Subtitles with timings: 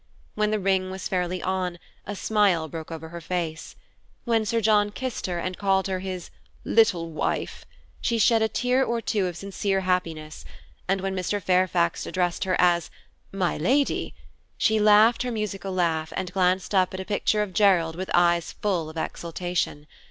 [0.33, 3.75] When the ring was fairly on, a smile broke over her face.
[4.25, 6.31] When Sir John kissed and called her his
[6.65, 7.65] "little wife,"
[8.01, 10.43] she shed a tear or two of sincere happiness;
[10.87, 11.39] and when Mr.
[11.39, 12.89] Fairfax addressed her as
[13.31, 14.15] "my lady,"
[14.57, 18.53] she laughed her musical laugh, and glanced up at a picture of Gerald with eyes
[18.53, 19.85] full of exultation.